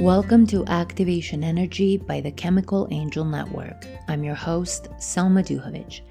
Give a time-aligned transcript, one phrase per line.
[0.00, 3.86] Welcome to Activation Energy by the Chemical Angel Network.
[4.08, 6.02] I'm your host, Selma Duhovic.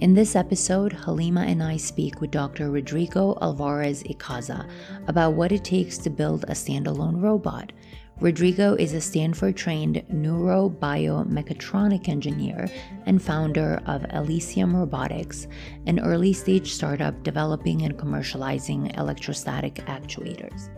[0.00, 2.72] In this episode, Halima and I speak with Dr.
[2.72, 4.68] Rodrigo Alvarez Icaza
[5.06, 7.70] about what it takes to build a standalone robot.
[8.18, 12.68] Rodrigo is a Stanford trained neurobiomechatronic engineer
[13.06, 15.46] and founder of Elysium Robotics,
[15.86, 20.68] an early stage startup developing and commercializing electrostatic actuators.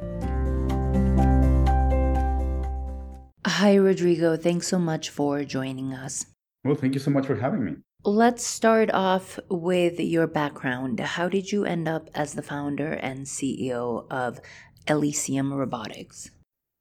[3.45, 4.37] Hi, Rodrigo.
[4.37, 6.27] Thanks so much for joining us.
[6.65, 7.75] Well, thank you so much for having me.
[8.05, 11.01] Let's start off with your background.
[11.01, 14.41] How did you end up as the founder and CEO of
[14.87, 16.31] Elysium Robotics?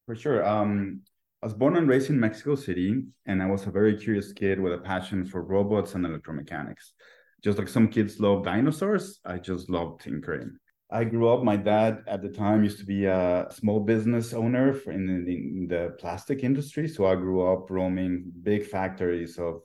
[0.05, 0.47] For sure.
[0.47, 1.01] Um,
[1.41, 4.59] I was born and raised in Mexico City, and I was a very curious kid
[4.59, 6.91] with a passion for robots and electromechanics.
[7.43, 10.57] Just like some kids love dinosaurs, I just loved tinkering.
[10.91, 11.41] I grew up.
[11.43, 15.95] My dad at the time used to be a small business owner in, in the
[15.97, 16.87] plastic industry.
[16.89, 19.61] So I grew up roaming big factories of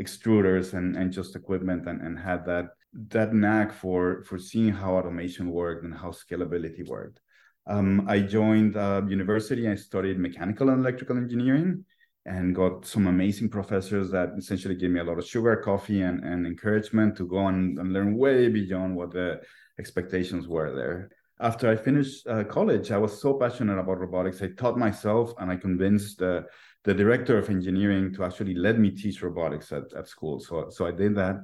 [0.00, 2.70] extruders and, and just equipment and, and had that
[3.08, 7.20] that knack for for seeing how automation worked and how scalability worked.
[7.66, 9.68] Um, I joined uh, university.
[9.68, 11.84] I studied mechanical and electrical engineering
[12.26, 16.24] and got some amazing professors that essentially gave me a lot of sugar, coffee, and,
[16.24, 19.40] and encouragement to go and learn way beyond what the
[19.78, 21.10] expectations were there.
[21.40, 24.40] After I finished uh, college, I was so passionate about robotics.
[24.40, 26.46] I taught myself and I convinced the,
[26.84, 30.38] the director of engineering to actually let me teach robotics at, at school.
[30.38, 31.36] So, so I did that.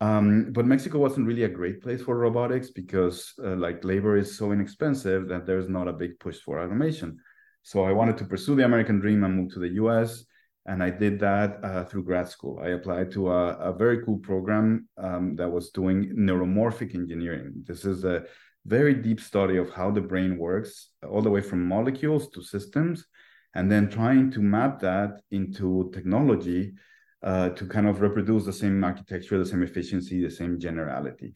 [0.00, 4.38] Um, but Mexico wasn't really a great place for robotics because uh, like labor is
[4.38, 7.18] so inexpensive that there's not a big push for automation.
[7.62, 10.24] So I wanted to pursue the American dream and move to the US.
[10.68, 12.60] And I did that uh, through grad school.
[12.62, 17.64] I applied to a, a very cool program um, that was doing neuromorphic engineering.
[17.66, 18.24] This is a
[18.66, 23.06] very deep study of how the brain works, all the way from molecules to systems,
[23.54, 26.74] and then trying to map that into technology
[27.22, 31.32] uh, to kind of reproduce the same architecture, the same efficiency, the same generality.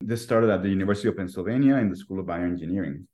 [0.00, 3.04] This started at the University of Pennsylvania in the School of Bioengineering.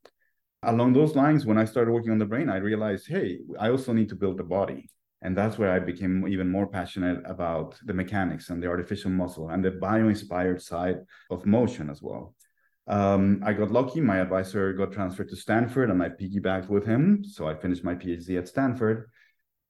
[0.63, 3.91] Along those lines, when I started working on the brain, I realized, hey, I also
[3.91, 4.89] need to build the body
[5.21, 9.49] and that's where i became even more passionate about the mechanics and the artificial muscle
[9.49, 12.35] and the bio-inspired side of motion as well.
[12.87, 13.99] Um, i got lucky.
[13.99, 17.23] My advisor got transferred to stanford and i piggybacked with him.
[17.23, 19.09] So i finished my phd at stanford.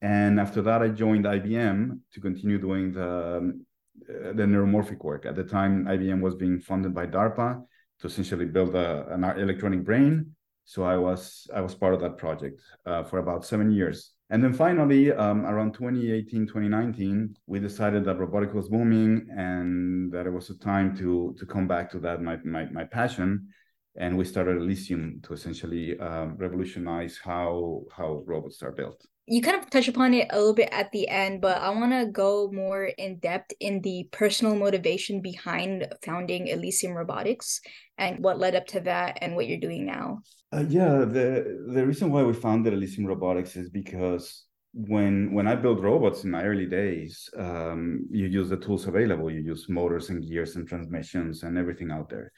[0.02, 3.66] And after that i joined ibm to continue doing the um,
[4.08, 5.26] the neuromorphic work.
[5.26, 7.64] At the time ibm was being funded by darpa
[8.00, 10.36] to essentially build a, an electronic brain.
[10.66, 14.44] So i was i was part of that project uh, for about seven years and
[14.44, 20.32] then finally, um, around 2018, 2019, we decided that robotics was booming and that it
[20.32, 23.48] was a time to to come back to that my my, my passion.
[23.96, 29.06] And we started Elysium to essentially um, revolutionize how how robots are built.
[29.30, 31.92] You kind of touch upon it a little bit at the end, but I want
[31.92, 37.60] to go more in depth in the personal motivation behind founding Elysium Robotics
[37.98, 40.22] and what led up to that and what you're doing now.
[40.54, 45.56] Uh, yeah, the the reason why we founded Elysium Robotics is because when when I
[45.56, 49.30] built robots in my early days, um, you use the tools available.
[49.30, 52.32] You use motors and gears and transmissions and everything out there,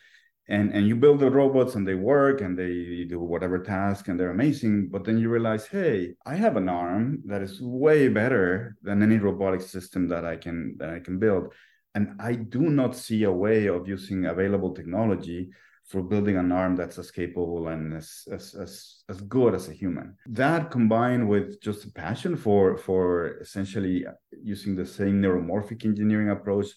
[0.50, 4.20] and and you build the robots and they work and they do whatever task and
[4.20, 4.90] they're amazing.
[4.90, 9.18] But then you realize, hey, I have an arm that is way better than any
[9.18, 11.54] robotic system that I can that I can build,
[11.96, 15.52] and I do not see a way of using available technology
[15.86, 19.74] for building an arm that's as capable and as, as, as, as good as a
[19.74, 20.16] human.
[20.28, 26.68] That combined with just a passion for, for essentially using the same neuromorphic engineering approach,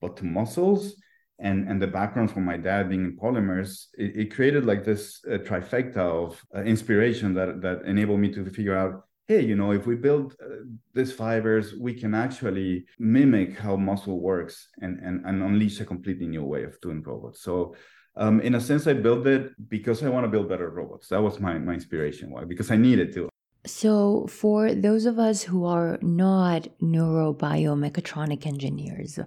[0.00, 0.94] but to muscles
[1.42, 5.20] and, and the background from my dad being in polymers, it, it created like this
[5.26, 9.70] uh, trifecta of uh, inspiration that, that enabled me to figure out hey, you know,
[9.70, 10.48] if we build uh,
[10.94, 16.26] these fibers, we can actually mimic how muscle works and, and, and unleash a completely
[16.26, 17.40] new way of doing robots.
[17.40, 17.74] So
[18.16, 21.08] um, in a sense, I built it because I want to build better robots.
[21.08, 22.30] That was my, my inspiration.
[22.30, 22.44] Why?
[22.44, 23.28] Because I needed to.
[23.64, 29.20] So, for those of us who are not neurobiomechatronic engineers,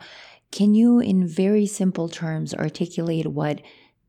[0.52, 3.62] can you, in very simple terms, articulate what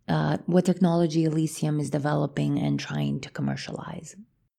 [0.08, 4.14] uh, what technology Elysium is developing and trying to commercialize?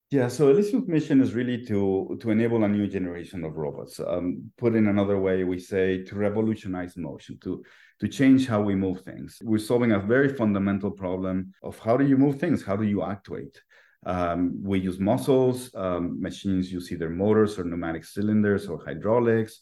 [0.09, 3.99] Yeah, so Elysium's mission is really to to enable a new generation of robots.
[3.99, 7.63] Um, put in another way, we say to revolutionize motion, to
[7.99, 9.39] to change how we move things.
[9.43, 12.63] We're solving a very fundamental problem of how do you move things?
[12.63, 13.61] How do you actuate?
[14.05, 19.59] Um, we use muscles, um, machines use either motors or pneumatic cylinders or hydraulics,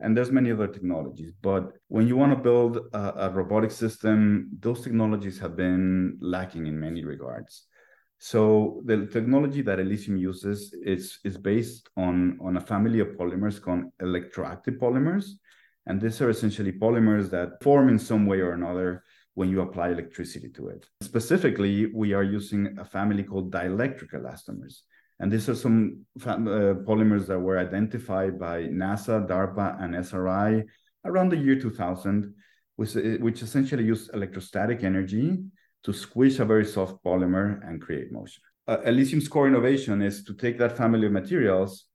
[0.00, 1.32] and there's many other technologies.
[1.42, 6.66] But when you want to build a, a robotic system, those technologies have been lacking
[6.66, 7.64] in many regards.
[8.18, 13.60] So the technology that Elysium uses is, is based on, on a family of polymers
[13.60, 15.26] called electroactive polymers.
[15.86, 19.04] And these are essentially polymers that form in some way or another
[19.34, 20.86] when you apply electricity to it.
[21.00, 24.80] Specifically, we are using a family called dielectric elastomers.
[25.20, 30.64] And these are some uh, polymers that were identified by NASA, DARPA, and SRI
[31.04, 32.34] around the year 2000,
[32.76, 35.38] which, which essentially use electrostatic energy
[35.82, 38.42] to squish a very soft polymer and create motion.
[38.68, 41.86] Uh, Elysium's core innovation is to take that family of materials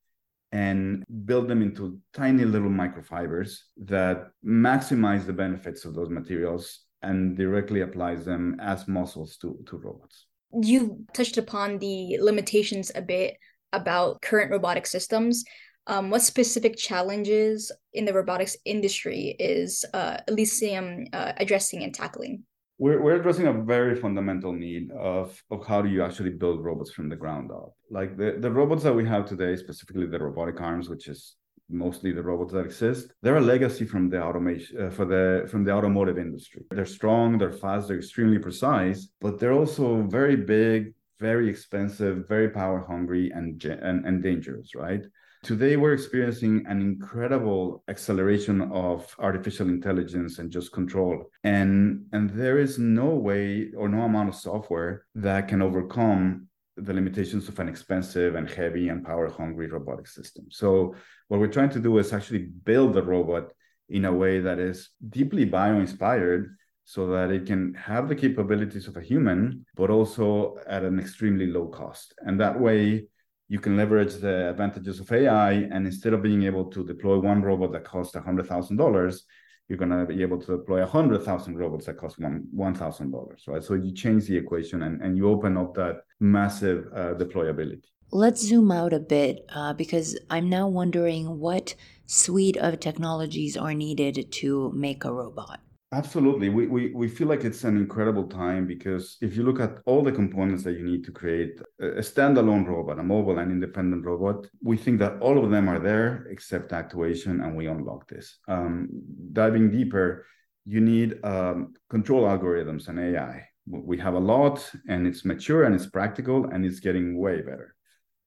[0.51, 7.37] and build them into tiny little microfibers that maximize the benefits of those materials and
[7.37, 10.27] directly applies them as muscles to, to robots.
[10.61, 13.37] You touched upon the limitations a bit
[13.71, 15.43] about current robotic systems.
[15.87, 22.43] Um, what specific challenges in the robotics industry is uh, Elysium uh, addressing and tackling?
[22.83, 26.91] we're, we're addressing a very fundamental need of, of how do you actually build robots
[26.91, 27.73] from the ground up.
[27.89, 31.35] Like the, the robots that we have today, specifically the robotic arms, which is
[31.73, 35.63] mostly the robots that exist, they're a legacy from the automation uh, for the from
[35.63, 36.63] the automotive industry.
[36.71, 42.49] They're strong, they're fast, they're extremely precise, but they're also very big, very expensive, very
[42.49, 45.03] power hungry, and and, and dangerous, right?
[45.43, 51.29] Today, we're experiencing an incredible acceleration of artificial intelligence and just control.
[51.43, 56.47] And, and there is no way or no amount of software that can overcome
[56.77, 60.45] the limitations of an expensive and heavy and power hungry robotic system.
[60.49, 60.95] So,
[61.27, 63.51] what we're trying to do is actually build the robot
[63.89, 66.55] in a way that is deeply bio inspired
[66.85, 71.47] so that it can have the capabilities of a human, but also at an extremely
[71.47, 72.13] low cost.
[72.19, 73.07] And that way,
[73.47, 75.51] you can leverage the advantages of AI.
[75.51, 79.21] And instead of being able to deploy one robot that costs $100,000,
[79.67, 83.63] you're going to be able to deploy 100,000 robots that cost one $1,000, right?
[83.63, 87.83] So you change the equation and, and you open up that massive uh, deployability.
[88.11, 91.73] Let's zoom out a bit uh, because I'm now wondering what
[92.05, 95.61] suite of technologies are needed to make a robot.
[95.93, 96.49] Absolutely.
[96.49, 100.01] We, we, we feel like it's an incredible time because if you look at all
[100.01, 104.47] the components that you need to create a standalone robot, a mobile and independent robot,
[104.63, 108.39] we think that all of them are there except actuation, and we unlock this.
[108.47, 108.89] Um,
[109.33, 110.25] diving deeper,
[110.65, 113.45] you need um, control algorithms and AI.
[113.67, 117.75] We have a lot, and it's mature and it's practical, and it's getting way better.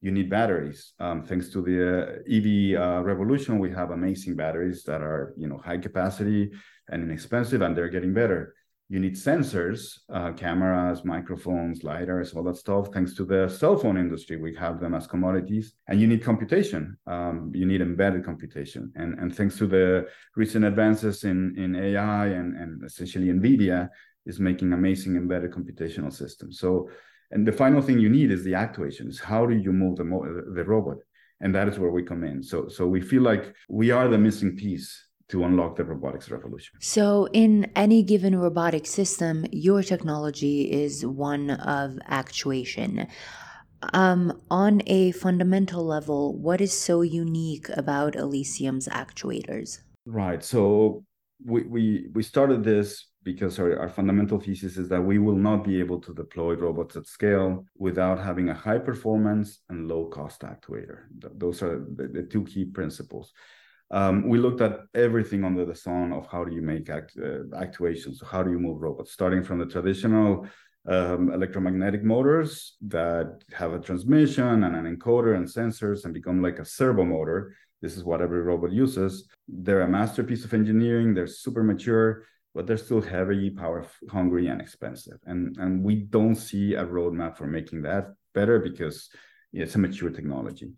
[0.02, 0.92] You need batteries.
[1.00, 5.48] Um, thanks to the uh, EV uh, revolution, we have amazing batteries that are, you
[5.48, 6.52] know, high capacity
[6.88, 8.54] and inexpensive, and they're getting better.
[8.88, 12.92] You need sensors, uh, cameras, microphones, lidars, all that stuff.
[12.92, 15.74] Thanks to the cell phone industry, we have them as commodities.
[15.88, 16.96] And you need computation.
[17.04, 18.92] Um, you need embedded computation.
[18.94, 20.06] And, and thanks to the
[20.36, 23.88] recent advances in, in AI and, and essentially NVIDIA
[24.24, 26.60] is making amazing embedded computational systems.
[26.60, 26.88] So,
[27.32, 29.18] and the final thing you need is the actuations.
[29.18, 30.04] How do you move the,
[30.54, 30.98] the robot?
[31.40, 32.40] And that is where we come in.
[32.40, 36.76] So, so we feel like we are the missing piece to unlock the robotics revolution.
[36.80, 43.08] So, in any given robotic system, your technology is one of actuation.
[43.92, 49.80] Um, on a fundamental level, what is so unique about Elysium's actuators?
[50.06, 50.42] Right.
[50.42, 51.04] So,
[51.44, 55.64] we, we, we started this because our, our fundamental thesis is that we will not
[55.64, 60.42] be able to deploy robots at scale without having a high performance and low cost
[60.42, 61.00] actuator.
[61.10, 63.32] Those are the, the two key principles.
[63.90, 67.56] Um, we looked at everything under the sun of how do you make act, uh,
[67.56, 70.46] actuations, how do you move robots, starting from the traditional
[70.88, 76.58] um, electromagnetic motors that have a transmission and an encoder and sensors and become like
[76.58, 77.54] a servo motor.
[77.82, 79.28] This is what every robot uses.
[79.48, 81.14] They're a masterpiece of engineering.
[81.14, 82.24] They're super mature,
[82.54, 85.18] but they're still heavy, power hungry, and expensive.
[85.26, 89.08] And and we don't see a roadmap for making that better because
[89.52, 90.72] it's a mature technology.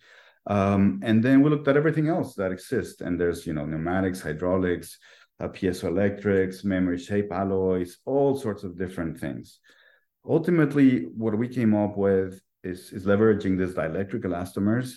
[0.47, 3.00] Um, and then we looked at everything else that exists.
[3.00, 4.99] And there's, you know, pneumatics, hydraulics,
[5.40, 9.61] uh, piezoelectrics, memory shape alloys, all sorts of different things.
[10.26, 14.95] Ultimately, what we came up with is, is leveraging these dielectric elastomers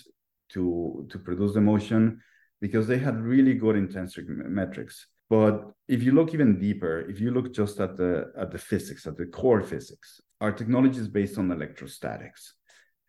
[0.50, 2.20] to, to produce the motion
[2.60, 5.06] because they had really good intensity metrics.
[5.28, 9.06] But if you look even deeper, if you look just at the at the physics,
[9.06, 12.54] at the core physics, our technology is based on electrostatics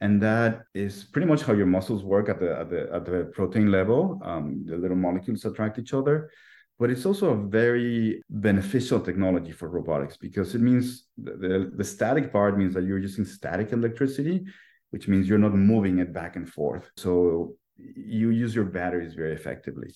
[0.03, 3.19] and that is pretty much how your muscles work at the at the at the
[3.37, 4.19] protein level.
[4.29, 6.29] Um, the little molecules attract each other,
[6.77, 10.85] but it's also a very beneficial technology for robotics because it means
[11.17, 14.43] the, the, the static part means that you're using static electricity,
[14.89, 16.91] which means you're not moving it back and forth.
[16.97, 19.89] So you use your batteries very effectively.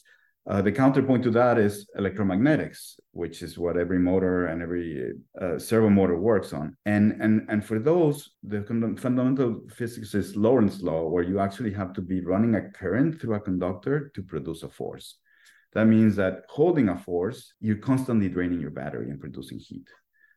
[0.49, 5.11] Uh, the counterpoint to that is electromagnetics, which is what every motor and every
[5.41, 6.75] uh, servo motor works on.
[6.85, 8.63] And, and, and for those, the
[8.97, 13.35] fundamental physics is Lorentz law, where you actually have to be running a current through
[13.35, 15.17] a conductor to produce a force.
[15.73, 19.89] That means that holding a force, you're constantly draining your battery and producing heat.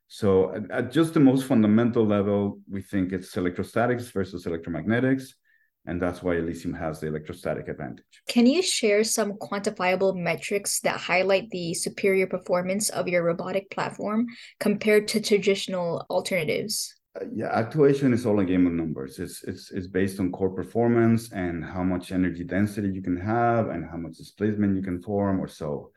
[0.09, 5.35] So at, at just the most fundamental level, we think it's electrostatics versus electromagnetics
[5.87, 8.05] and that's why Elysium has the electrostatic advantage.
[8.29, 14.27] Can you share some quantifiable metrics that highlight the superior performance of your robotic platform
[14.59, 16.95] compared to traditional alternatives?
[17.21, 19.19] Uh, yeah, actuation is all a game of numbers.
[19.19, 23.71] It's it's it's based on core performance and how much energy density you can have
[23.71, 25.91] and how much displacement you can form or so.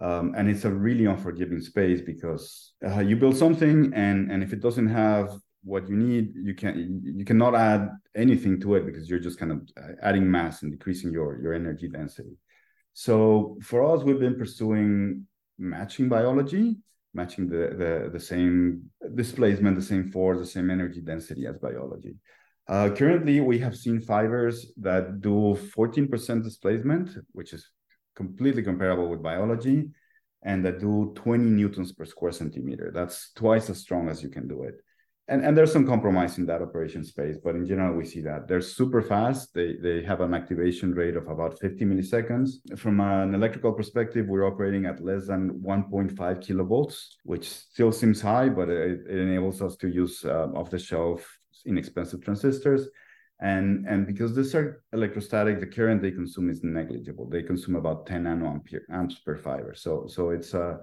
[0.00, 4.52] Um, and it's a really unforgiving space because uh, you build something and and if
[4.52, 5.30] it doesn't have
[5.64, 9.52] what you need you can you cannot add anything to it because you're just kind
[9.52, 9.68] of
[10.02, 12.36] adding mass and decreasing your your energy density.
[12.92, 15.26] So for us we've been pursuing
[15.58, 16.76] matching biology
[17.14, 22.14] matching the the, the same displacement the same force the same energy density as biology.
[22.68, 27.70] Uh, currently we have seen fibers that do 14% displacement which is
[28.14, 29.88] completely comparable with biology
[30.42, 32.92] and that do 20 newtons per square centimeter.
[32.94, 34.76] That's twice as strong as you can do it
[35.28, 38.48] and, and there's some compromise in that operation space, but in general, we see that
[38.48, 39.52] they're super fast.
[39.52, 42.78] They they have an activation rate of about 50 milliseconds.
[42.78, 48.48] From an electrical perspective, we're operating at less than 1.5 kilovolts, which still seems high,
[48.48, 51.20] but it, it enables us to use um, off-the-shelf
[51.66, 52.88] inexpensive transistors.
[53.40, 57.28] And and because these are electrostatic, the current they consume is negligible.
[57.28, 59.74] They consume about 10 nanoampere amps per fiber.
[59.74, 60.80] So so it's a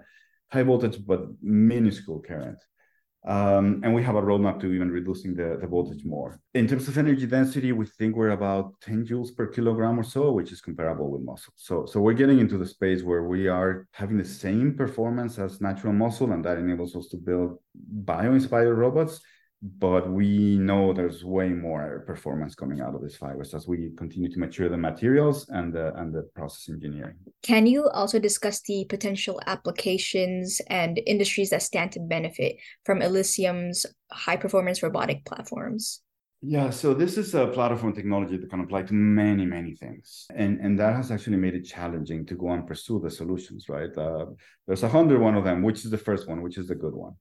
[0.51, 2.59] high voltage but minuscule current.
[3.27, 6.39] Um, and we have a roadmap to even reducing the, the voltage more.
[6.53, 10.32] In terms of energy density, we think we're about 10 joules per kilogram or so,
[10.32, 11.53] which is comparable with muscle.
[11.55, 15.60] So, so we're getting into the space where we are having the same performance as
[15.60, 19.22] natural muscle, and that enables us to build bio-inspired robots
[19.79, 24.31] but we know there's way more performance coming out of these fibers as we continue
[24.31, 27.15] to mature the materials and the and the process engineering.
[27.41, 33.86] Can you also discuss the potential applications and industries that stand to benefit from Elysium's
[34.12, 36.01] high performance robotic platforms?
[36.41, 40.60] Yeah, so this is a platform technology that can apply to many, many things, and
[40.60, 43.67] and that has actually made it challenging to go and pursue the solutions.
[43.67, 44.27] Right, uh,
[44.67, 46.93] there's a hundred one of them, which is the first one, which is the good
[46.93, 47.13] one.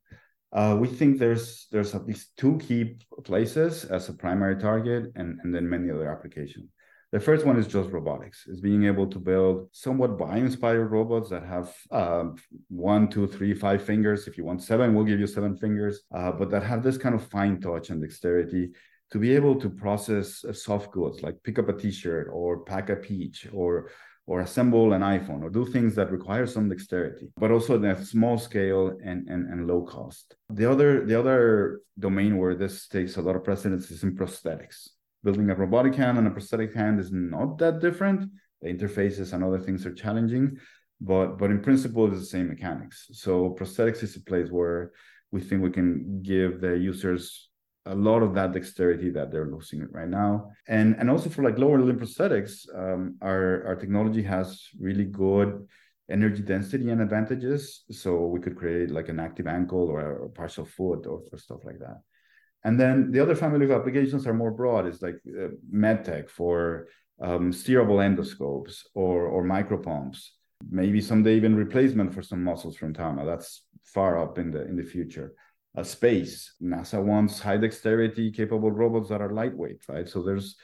[0.54, 5.38] Uh, we think there's there's at least two key places as a primary target, and
[5.42, 6.70] and then many other applications.
[7.10, 11.44] The first one is just robotics, is being able to build somewhat bio-inspired robots that
[11.44, 12.24] have uh,
[12.68, 14.26] one, two, three, five fingers.
[14.26, 17.14] If you want seven, we'll give you seven fingers, uh, but that have this kind
[17.14, 18.70] of fine touch and dexterity
[19.12, 22.96] to be able to process soft goods like pick up a t-shirt or pack a
[22.96, 23.90] peach or
[24.26, 28.38] or assemble an iPhone or do things that require some dexterity, but also at small
[28.38, 30.34] scale and, and, and low cost.
[30.50, 34.88] The other, the other domain where this takes a lot of precedence is in prosthetics.
[35.22, 38.30] Building a robotic hand and a prosthetic hand is not that different.
[38.62, 40.58] The interfaces and other things are challenging,
[41.00, 43.08] but but in principle, it's the same mechanics.
[43.12, 44.92] So prosthetics is a place where
[45.32, 47.50] we think we can give the users
[47.86, 50.50] a lot of that dexterity that they're losing right now.
[50.68, 55.66] And and also for like lower limb prosthetics um, our our technology has really good
[56.10, 57.84] energy density and advantages.
[57.90, 61.64] So we could create like an active ankle or a, partial foot or, or, stuff
[61.64, 62.02] like that.
[62.62, 64.86] And then the other family of applications are more broad.
[64.86, 66.88] It's like uh, medtech for
[67.22, 70.28] um, steerable endoscopes or or micropumps.
[70.70, 74.76] Maybe someday even replacement for some muscles from tama that's far up in the in
[74.76, 75.34] the future
[75.82, 76.54] space.
[76.62, 80.08] NASA wants high dexterity capable robots that are lightweight, right?
[80.08, 80.56] So there's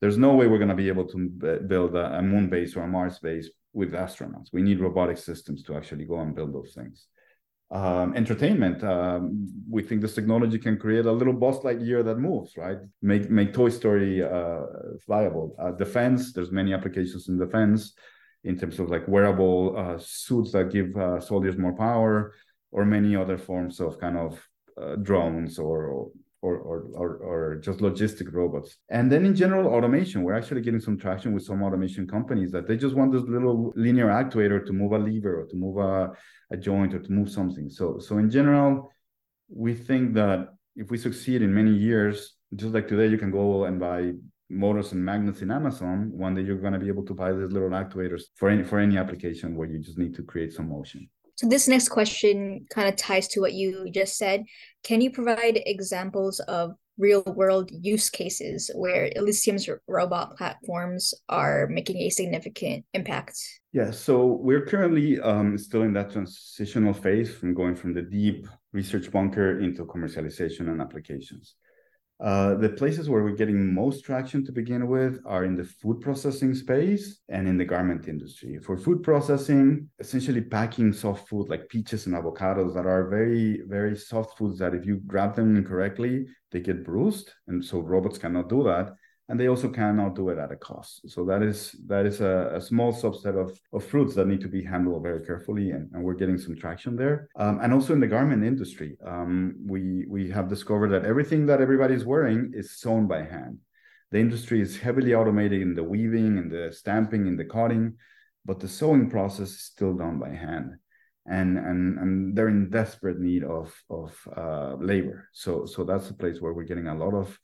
[0.00, 1.18] there's no way we're going to be able to
[1.66, 4.52] build a, a moon base or a Mars base with astronauts.
[4.52, 7.06] We need robotic systems to actually go and build those things.
[7.70, 12.56] Um, entertainment, um, we think this technology can create a little Buzz Lightyear that moves,
[12.56, 12.78] right?
[13.02, 14.60] Make make Toy Story uh,
[15.08, 15.56] viable.
[15.58, 17.94] Uh, defense, there's many applications in defense
[18.44, 22.34] in terms of like wearable uh, suits that give uh, soldiers more power,
[22.70, 24.46] or many other forms of kind of
[24.80, 26.10] uh, drones or,
[26.42, 28.76] or, or, or, or just logistic robots.
[28.90, 30.22] And then in general, automation.
[30.22, 33.72] We're actually getting some traction with some automation companies that they just want this little
[33.76, 36.12] linear actuator to move a lever or to move a,
[36.50, 37.70] a joint or to move something.
[37.70, 38.90] So, so in general,
[39.48, 43.64] we think that if we succeed in many years, just like today, you can go
[43.64, 44.12] and buy
[44.50, 46.10] motors and magnets in Amazon.
[46.12, 48.78] One day you're going to be able to buy these little actuators for any for
[48.78, 51.08] any application where you just need to create some motion.
[51.36, 54.44] So this next question kind of ties to what you just said.
[54.84, 61.96] Can you provide examples of real world use cases where Elysium's robot platforms are making
[61.98, 63.36] a significant impact?
[63.72, 68.46] Yeah, so we're currently um, still in that transitional phase from going from the deep
[68.72, 71.56] research bunker into commercialization and applications.
[72.20, 76.00] Uh, the places where we're getting most traction to begin with are in the food
[76.00, 78.58] processing space and in the garment industry.
[78.58, 83.96] For food processing, essentially packing soft food like peaches and avocados that are very, very
[83.96, 87.32] soft foods that if you grab them incorrectly, they get bruised.
[87.48, 88.94] And so robots cannot do that
[89.28, 91.08] and they also cannot do it at a cost.
[91.08, 94.48] So that is that is a, a small subset of, of fruits that need to
[94.48, 97.28] be handled very carefully, and, and we're getting some traction there.
[97.36, 101.60] Um, and also in the garment industry, um, we we have discovered that everything that
[101.60, 103.58] everybody's wearing is sewn by hand.
[104.10, 107.94] The industry is heavily automated in the weaving, in the stamping, in the cutting,
[108.44, 110.74] but the sewing process is still done by hand.
[111.26, 115.30] And, and and they're in desperate need of of uh, labor.
[115.32, 117.38] So so that's the place where we're getting a lot of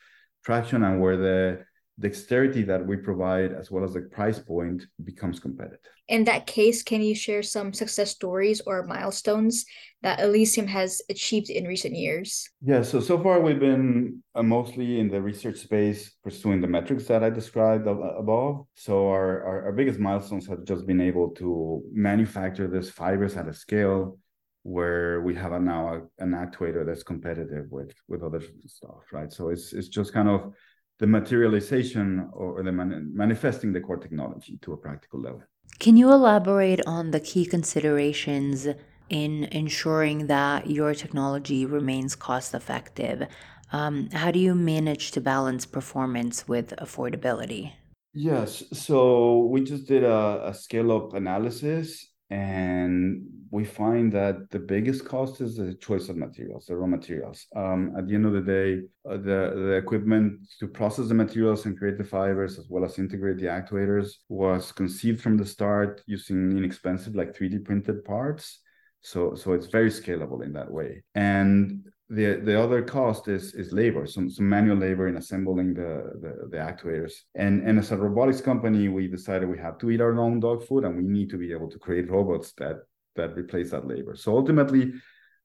[0.44, 1.64] traction and where the
[2.00, 5.78] dexterity that we provide as well as the price point becomes competitive.
[6.08, 9.64] In that case, can you share some success stories or milestones
[10.02, 12.48] that Elysium has achieved in recent years?
[12.62, 17.04] Yeah, so so far we've been uh, mostly in the research space pursuing the metrics
[17.04, 18.64] that I described above.
[18.74, 23.46] So our, our, our biggest milestones have just been able to manufacture these fibers at
[23.46, 24.18] a scale
[24.62, 29.32] where we have a, now a, an actuator that's competitive with with other stuff, right?
[29.32, 30.54] So it's it's just kind of
[31.00, 35.42] the materialization or the man- manifesting the core technology to a practical level.
[35.78, 38.68] Can you elaborate on the key considerations
[39.08, 43.26] in ensuring that your technology remains cost effective?
[43.72, 47.72] Um, how do you manage to balance performance with affordability?
[48.12, 54.58] Yes, so we just did a, a scale up analysis and we find that the
[54.58, 57.46] biggest cost is the choice of materials, the raw materials.
[57.56, 61.66] Um, at the end of the day, uh, the, the equipment to process the materials
[61.66, 66.02] and create the fibers, as well as integrate the actuators, was conceived from the start
[66.06, 68.60] using inexpensive, like 3D printed parts.
[69.00, 71.02] So, so it's very scalable in that way.
[71.16, 76.12] And the the other cost is is labor, some some manual labor in assembling the,
[76.20, 77.12] the the, actuators.
[77.36, 80.66] And and as a robotics company, we decided we have to eat our own dog
[80.66, 82.78] food, and we need to be able to create robots that
[83.14, 84.16] that replace that labor.
[84.16, 84.92] So ultimately,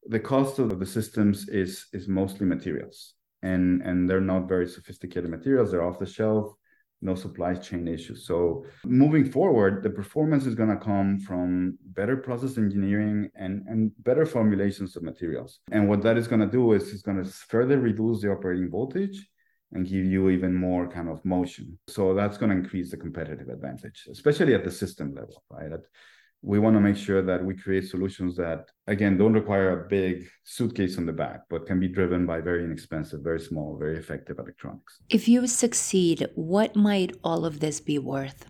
[0.07, 5.29] the cost of the systems is is mostly materials, and and they're not very sophisticated
[5.29, 5.69] materials.
[5.69, 6.51] They're off the shelf
[7.05, 8.25] no supply chain issues.
[8.25, 13.91] So moving forward, the performance is going to come from better process engineering and, and
[14.03, 15.59] better formulations of materials.
[15.71, 18.69] And what that is going to do is it's going to further reduce the operating
[18.69, 19.17] voltage
[19.71, 21.77] and give you even more kind of motion.
[21.87, 25.71] So that's going to increase the competitive advantage, especially at the system level, right?
[25.71, 25.81] At,
[26.45, 30.27] we want to make sure that we create solutions that again don't require a big
[30.43, 34.37] suitcase on the back but can be driven by very inexpensive very small very effective
[34.37, 34.99] electronics.
[35.09, 38.45] If you succeed what might all of this be worth?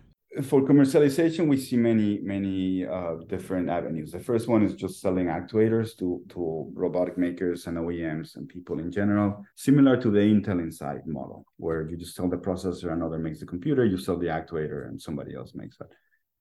[0.50, 4.12] For commercialization we see many many uh, different avenues.
[4.12, 8.76] The first one is just selling actuators to to robotic makers and oems and people
[8.84, 9.28] in general
[9.66, 13.52] similar to the intel inside model where you just sell the processor another makes the
[13.54, 15.92] computer you sell the actuator and somebody else makes that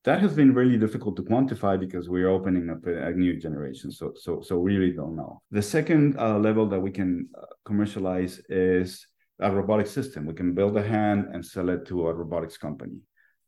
[0.06, 3.91] that has been really difficult to quantify because we're opening up a, a new generation.
[3.91, 5.41] So, so, so we really don't know.
[5.52, 9.06] The second uh, level that we can uh, commercialize is
[9.39, 10.26] a robotic system.
[10.26, 13.00] We can build a hand and sell it to a robotics company,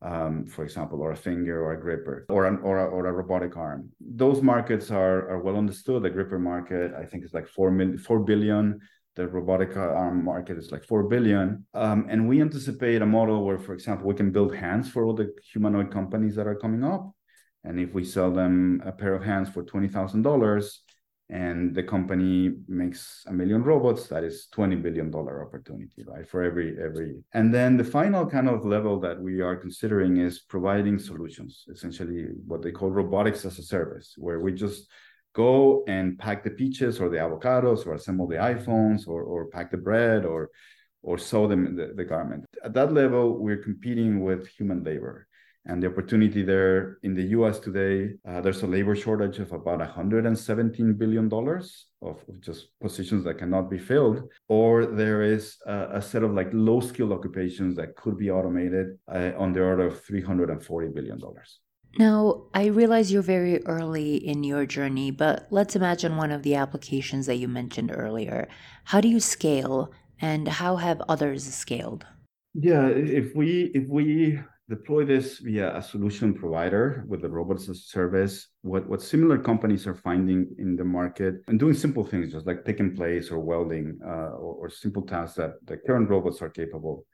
[0.01, 3.13] um, for example, or a finger or a gripper or an or a, or a
[3.13, 3.89] robotic arm.
[4.01, 6.03] Those markets are are well understood.
[6.03, 7.71] The gripper market, I think, is like four
[8.19, 8.79] billion
[9.17, 11.65] the robotic arm market is like 4 billion.
[11.73, 15.15] Um, and we anticipate a model where for example we can build hands for all
[15.15, 17.11] the humanoid companies that are coming up.
[17.63, 20.77] And if we sell them a pair of hands for $20000
[21.29, 26.43] and the company makes a million robots that is 20 billion dollar opportunity right for
[26.43, 27.17] every every.
[27.33, 32.27] And then the final kind of level that we are considering is providing solutions essentially
[32.45, 34.87] what they call robotics as a service where we just
[35.45, 39.67] go and pack the peaches or the avocados or assemble the iPhones or, or pack
[39.71, 40.49] the bread or
[41.03, 42.43] or sew them the, the garment.
[42.67, 45.27] At that level, we're competing with human labor.
[45.69, 47.95] And the opportunity there in the US today,
[48.27, 53.69] uh, there's a labor shortage of about $117 billion of, of, just positions that cannot
[53.69, 54.19] be filled.
[54.47, 58.87] Or there is a, a set of like low skill occupations that could be automated
[59.17, 61.19] uh, on the order of $340 billion.
[61.97, 66.55] Now, I realize you're very early in your journey, but let's imagine one of the
[66.55, 68.47] applications that you mentioned earlier.
[68.83, 72.05] How do you scale and how have others scaled?
[72.53, 77.77] Yeah, if we if we deploy this via a solution provider with the robots as
[77.77, 82.33] a service, what, what similar companies are finding in the market and doing simple things
[82.33, 86.09] just like pick and place or welding uh, or, or, simple tasks that the current
[86.09, 87.05] robots are capable.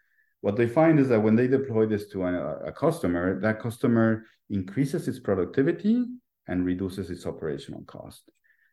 [0.43, 4.25] What they find is that when they deploy this to a, a customer, that customer
[4.49, 6.03] increases its productivity
[6.49, 8.23] and reduces its operational cost.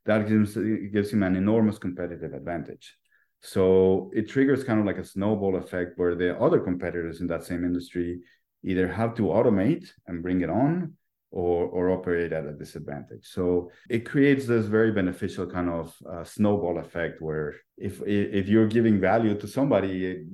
[0.04, 0.54] That gives,
[0.92, 2.96] gives him an enormous competitive advantage.
[3.42, 7.44] So it triggers kind of like a snowball effect where the other competitors in that
[7.44, 8.18] same industry
[8.64, 10.94] either have to automate and bring it on
[11.30, 13.28] or, or operate at a disadvantage.
[13.28, 18.66] So it creates this very beneficial kind of uh, snowball effect where if if you're
[18.66, 20.24] giving value to somebody,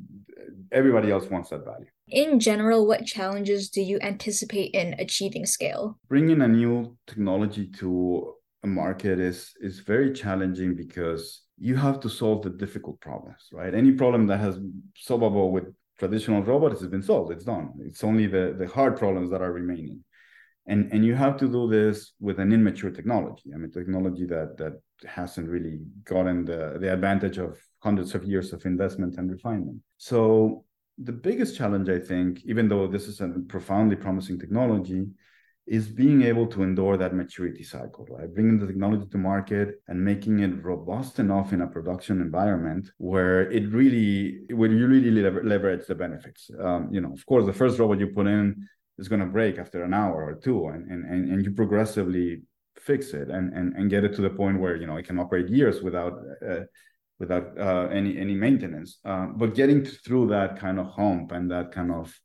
[0.73, 1.87] everybody else wants that value.
[2.09, 5.99] In general, what challenges do you anticipate in achieving scale?
[6.09, 12.09] Bringing a new technology to a market is is very challenging because you have to
[12.09, 13.75] solve the difficult problems, right?
[13.75, 14.59] Any problem that has
[14.97, 15.65] solvable with
[15.99, 17.33] traditional robots has been solved.
[17.33, 17.73] It's done.
[17.81, 20.05] It's only the, the hard problems that are remaining.
[20.67, 23.53] And, and you have to do this with an immature technology.
[23.55, 28.49] I mean, technology that that hasn't really gotten the, the advantage of hundreds of years
[28.55, 29.79] of investment and refinement.
[30.11, 30.17] So
[31.09, 35.03] the biggest challenge, I think, even though this is a profoundly promising technology,
[35.79, 38.33] is being able to endure that maturity cycle, right?
[38.37, 43.41] Bringing the technology to market and making it robust enough in a production environment where
[43.59, 44.15] it really,
[44.59, 46.43] where you really lever- leverage the benefits.
[46.67, 48.45] Um, you know, of course, the first robot you put in
[49.01, 52.27] is going to break after an hour or two, and and and you progressively
[52.91, 55.19] fix it and and and get it to the point where you know it can
[55.25, 56.15] operate years without.
[56.51, 56.65] Uh,
[57.19, 61.73] without uh, any any maintenance, uh, but getting through that kind of hump and that
[61.73, 62.19] kind of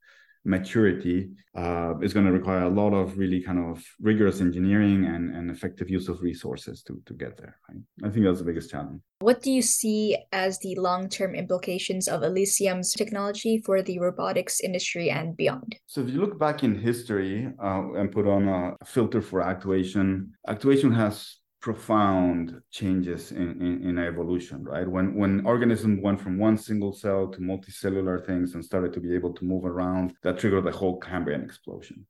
[0.43, 5.35] maturity uh, is going to require a lot of really kind of rigorous engineering and,
[5.35, 7.57] and effective use of resources to, to get there.
[7.69, 7.81] Right?
[8.03, 9.01] I think that's the biggest challenge.
[9.19, 14.59] What do you see as the long term implications of Elysium's technology for the robotics
[14.59, 15.75] industry and beyond?
[15.85, 20.33] So, if you look back in history uh, and put on a filter for actuation,
[20.47, 24.87] actuation has profound changes in, in, in, evolution, right?
[24.87, 29.13] When when organisms went from one single cell to multicellular things and started to be
[29.13, 32.07] able to move around, that triggered the whole Cambrian explosion.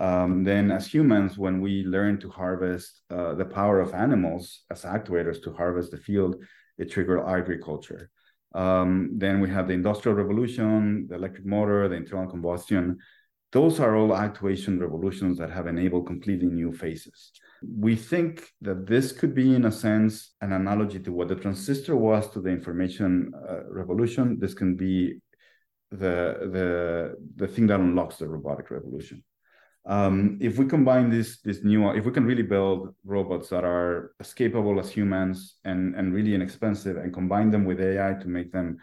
[0.00, 4.82] Um, then, as humans, when we learn to harvest uh, the power of animals as
[4.82, 6.36] actuators to harvest the field,
[6.76, 8.10] it triggered agriculture.
[8.54, 12.98] Um, then we have the industrial revolution, the electric motor, the internal combustion.
[13.52, 19.12] Those are all actuation revolutions that have enabled completely new phases we think that this
[19.12, 23.32] could be, in a sense, an analogy to what the transistor was to the information
[23.48, 24.38] uh, revolution.
[24.38, 25.20] This can be
[25.90, 29.24] the the the thing that unlocks the robotic revolution.
[29.86, 34.12] Um, if we combine this this new, if we can really build robots that are
[34.20, 38.52] as capable as humans and and really inexpensive, and combine them with AI to make
[38.52, 38.76] them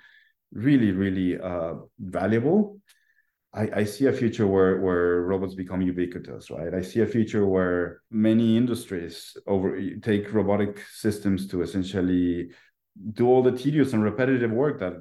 [0.52, 2.80] really really uh, valuable,
[3.56, 6.74] I, I see a future where where robots become ubiquitous, right?
[6.74, 12.50] I see a future where many industries over take robotic systems to essentially
[13.14, 14.94] do all the tedious and repetitive work that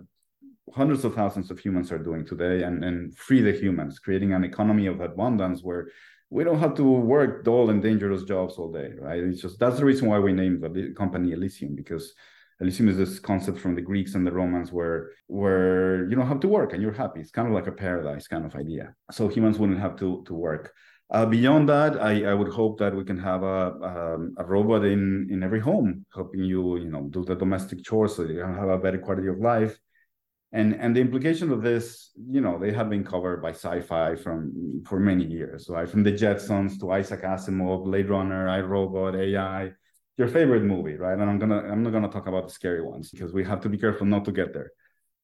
[0.73, 4.45] hundreds of thousands of humans are doing today and, and free the humans, creating an
[4.45, 5.89] economy of abundance where
[6.31, 9.23] we don't have to work dull and dangerous jobs all day, right?
[9.23, 12.15] It's just that's the reason why we named the company Elysium because
[12.61, 16.41] Elysium is this concept from the Greeks and the Romans where where you don't have
[16.41, 17.21] to work and you're happy.
[17.21, 18.95] It's kind of like a paradise kind of idea.
[19.11, 20.73] So humans wouldn't have to to work.
[21.11, 24.45] Uh, beyond that, I, I would hope that we can have a, a, um, a
[24.45, 28.41] robot in in every home helping you you know do the domestic chores so you
[28.41, 29.77] can have a better quality of life.
[30.53, 34.83] And and the implication of this, you know, they have been covered by sci-fi from
[34.87, 35.89] for many years, right?
[35.89, 39.73] From the Jetsons to Isaac Asimov, Blade Runner, iRobot, AI
[40.17, 41.19] your favorite movie, right?
[41.19, 43.69] And I'm gonna I'm not gonna talk about the scary ones because we have to
[43.69, 44.71] be careful not to get there.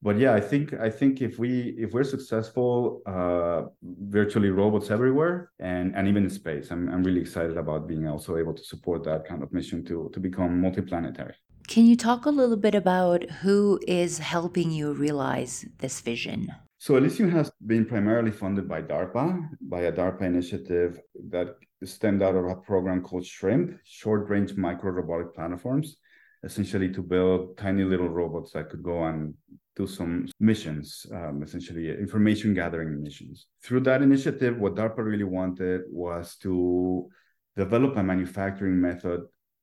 [0.03, 5.53] But yeah, I think I think if we if we're successful, uh, virtually robots everywhere
[5.59, 9.05] and and even in space, I'm I'm really excited about being also able to support
[9.05, 11.35] that kind of mission to to become multiplanetary.
[11.69, 16.49] Can you talk a little bit about who is helping you realize this vision?
[16.79, 20.99] So Elysium has been primarily funded by DARPA, by a DARPA initiative
[21.31, 25.97] that stemmed out of a program called SHRIMP, Short Range Micro Robotic Platforms,
[26.43, 29.35] essentially to build tiny little robots that could go and
[29.77, 33.47] do some missions, um, essentially information gathering missions.
[33.63, 37.09] Through that initiative, what DARPA really wanted was to
[37.57, 39.23] develop a manufacturing method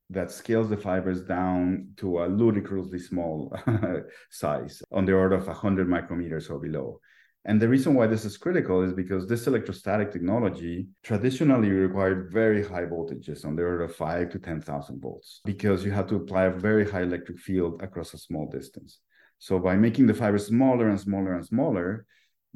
[0.09, 3.53] that scales the fibers down to a ludicrously small
[4.29, 6.99] size on the order of 100 micrometers or below.
[7.47, 12.61] And the reason why this is critical is because this electrostatic technology traditionally required very
[12.61, 16.45] high voltages on the order of 5 to 10,000 volts because you have to apply
[16.45, 18.99] a very high electric field across a small distance.
[19.39, 22.05] So by making the fiber smaller and smaller and smaller,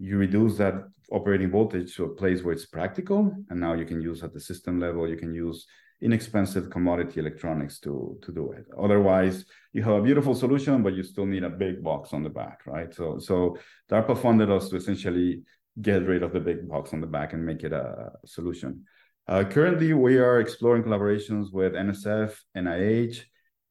[0.01, 0.75] you reduce that
[1.11, 4.39] operating voltage to a place where it's practical, and now you can use at the
[4.39, 5.67] system level, you can use
[6.01, 8.65] inexpensive commodity electronics to to do it.
[8.85, 12.29] Otherwise, you have a beautiful solution, but you still need a big box on the
[12.41, 12.91] back, right?
[12.93, 13.57] So so
[13.91, 15.43] DARPA funded us to essentially
[15.79, 18.83] get rid of the big box on the back and make it a solution.
[19.27, 23.17] Uh, currently, we are exploring collaborations with NSF, NIH,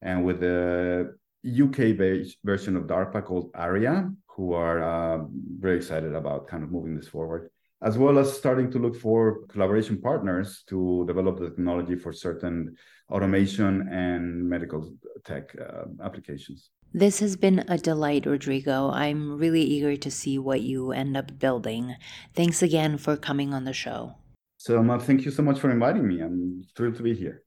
[0.00, 1.12] and with the
[1.44, 5.24] UK-based version of DARPA called ARIA, who are uh,
[5.58, 7.50] very excited about kind of moving this forward,
[7.82, 12.76] as well as starting to look for collaboration partners to develop the technology for certain
[13.10, 14.92] automation and medical
[15.24, 16.70] tech uh, applications.
[16.92, 18.90] This has been a delight, Rodrigo.
[18.90, 21.94] I'm really eager to see what you end up building.
[22.34, 24.14] Thanks again for coming on the show.
[24.56, 26.20] So, thank you so much for inviting me.
[26.20, 27.44] I'm thrilled to be here.